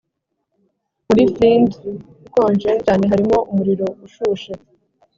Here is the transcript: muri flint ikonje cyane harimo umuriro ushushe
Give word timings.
muri 1.07 1.23
flint 1.33 1.69
ikonje 2.27 2.71
cyane 2.85 3.03
harimo 3.11 3.37
umuriro 3.51 3.87
ushushe 4.05 4.51